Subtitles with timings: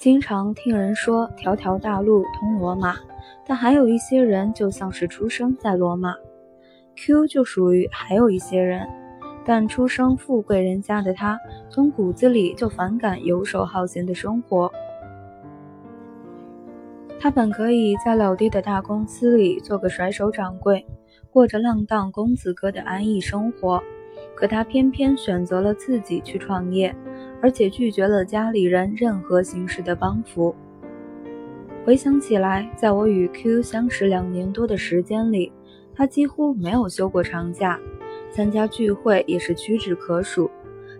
[0.00, 2.96] 经常听人说条条大路通罗马，
[3.46, 6.14] 但还有一些人就像是出生在罗马。
[6.96, 8.88] Q 就属于还有一些人，
[9.44, 14.72] 但出生富贵人家的他，从骨子里就反感游手好闲的生活。
[17.20, 20.86] 他本可以在老爹的大公司里做个甩手掌柜，
[21.30, 23.82] 过着浪荡公子哥的安逸生活。
[24.34, 26.96] 可他偏偏选择了自己去创业，
[27.42, 30.54] 而且拒绝了家里人任何形式的帮扶。
[31.84, 35.50] 回想起来，在我与 Q 相识两年多的时间里，
[35.94, 37.80] 他几乎没有休过长假，
[38.30, 40.50] 参加聚会也是屈指可数。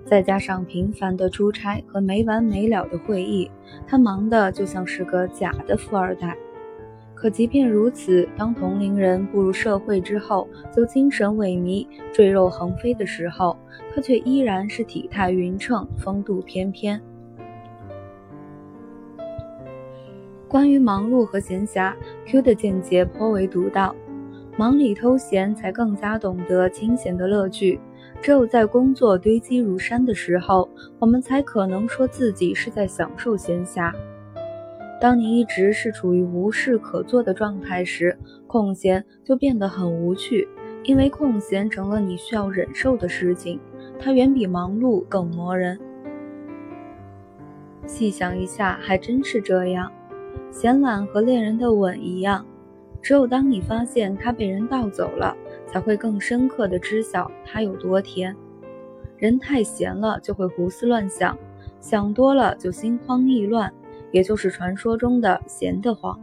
[0.07, 3.51] 再加上频繁的出差和没完没了的会议，
[3.87, 6.37] 他忙得就像是个假的富二代。
[7.21, 13.55] 可即便如此，当同龄人步入社会之后，就精神萎靡、赘肉横飞的时候，
[13.95, 16.99] 他却依然是体态匀称、风度翩翩。
[20.49, 21.93] 关于忙碌和闲暇
[22.25, 23.95] ，Q 的见解颇为独到。
[24.57, 27.79] 忙里偷闲，才更加懂得清闲的乐趣。
[28.23, 30.67] 只有在工作堆积如山的时候，
[30.99, 33.93] 我们才可能说自己是在享受闲暇。
[35.01, 40.47] 当你一直是处于无事可做的状态时，空闲就变得很无趣，
[40.85, 43.59] 因为空闲成了你需要忍受的事情，
[43.99, 45.81] 它远比忙碌更磨人。
[47.87, 49.91] 细想一下，还真是这样。
[50.51, 52.45] 闲懒和恋人的吻一样，
[53.01, 55.35] 只有当你发现它被人盗走了，
[55.67, 58.37] 才会更深刻的知晓它有多甜。
[59.17, 61.39] 人太闲了，就会胡思乱想，
[61.81, 63.73] 想多了就心慌意乱。
[64.13, 66.19] 也就是传说中的闲得慌，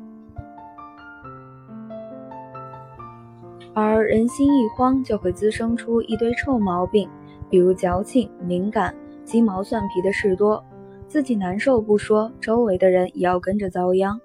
[3.73, 7.09] 而人心一慌，就会滋生出一堆臭毛病，
[7.49, 8.93] 比如矫情、敏感、
[9.23, 10.63] 鸡毛蒜皮的事多，
[11.07, 14.19] 自己难受不说，周围的人也要跟着遭殃。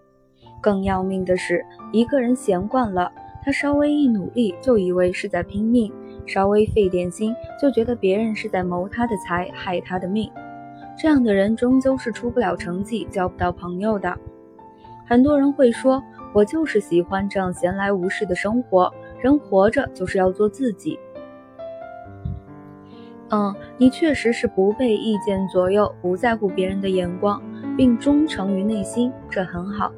[0.61, 3.11] 更要命的是，一个人闲惯了，
[3.45, 5.91] 他稍微一努力，就以为是在拼命；
[6.25, 10.31] 稍微费点心，就觉得别人是在谋他的财，害他的命。
[10.97, 14.17] 这样的人终究是出不了成绩、交不到朋友的。
[15.07, 20.99] 很多人会说：“我就是喜欢这样闲来无事的生活。”人活着就是要做自己。
[23.31, 27.41] 嗯，你确实是不被意见左右，不在乎别人的眼光，
[27.77, 29.93] 并忠诚于内心，这很好。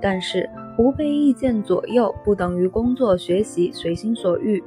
[0.00, 4.60] 但是，不被意见左右不等于工作学习随心所欲；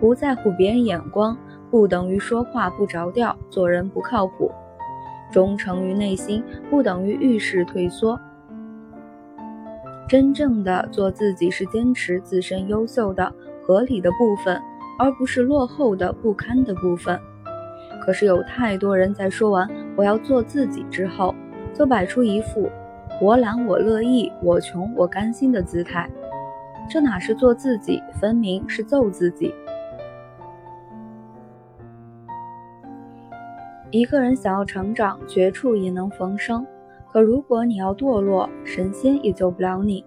[0.00, 1.36] 不在乎别人眼光
[1.70, 4.50] 不等于说话不着调、做人不靠谱。
[5.30, 8.18] 忠诚于内心，不等于遇事退缩。
[10.08, 13.30] 真正的做自己，是坚持自身优秀的、
[13.62, 14.58] 合理的部分，
[14.98, 17.18] 而不是落后的、不堪的部分。
[18.00, 21.34] 可是有太多人在说完“我要做自己”之后，
[21.74, 22.70] 就摆出一副
[23.20, 26.08] “我懒我乐意，我穷我甘心”的姿态，
[26.88, 29.54] 这哪是做自己，分明是揍自己。
[33.90, 36.66] 一个人想要成长，绝处也能逢生。
[37.10, 40.04] 可如果你要堕落，神仙也救不了你。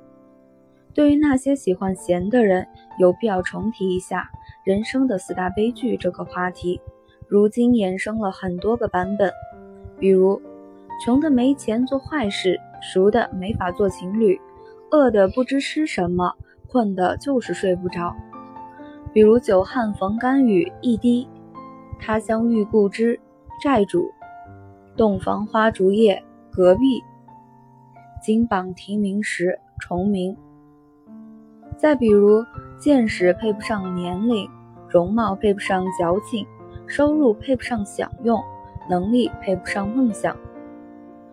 [0.93, 2.67] 对于那些喜欢闲的人，
[2.99, 4.29] 有必要重提一下
[4.63, 6.79] 人生的四大悲剧这个话题。
[7.27, 9.31] 如今衍生了很多个版本，
[9.97, 10.39] 比如
[11.03, 14.39] 穷的没钱做坏事，熟的没法做情侣，
[14.91, 16.35] 饿的不知吃什么，
[16.67, 18.15] 困的就是睡不着。
[19.11, 21.27] 比如久旱逢甘雨，一滴
[21.99, 23.19] 他乡遇故知。
[23.61, 24.11] 债主，
[24.97, 26.99] 洞房花烛夜，隔壁，
[28.19, 30.35] 金榜题名时重名。
[31.77, 32.43] 再比如，
[32.79, 34.49] 见识配不上年龄，
[34.89, 36.47] 容貌配不上矫情，
[36.87, 38.41] 收入配不上享用，
[38.89, 40.35] 能力配不上梦想。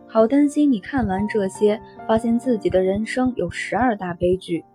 [0.07, 4.67] 好担心你看完这些，发现自己的人生有十二大悲剧。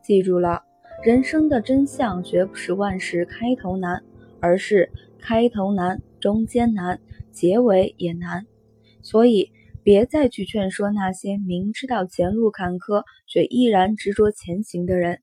[0.00, 0.62] 记住了，
[1.04, 4.02] 人生的真相绝不是万事开头难，
[4.40, 6.00] 而是开头难。
[6.20, 7.00] 中间难，
[7.32, 8.46] 结尾也难，
[9.02, 9.50] 所以
[9.82, 15.20] 别再去劝说那些明知道前路坎坷却依然执着前行的人。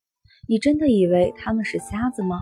[0.47, 2.41] 你真的以为他们是瞎子吗？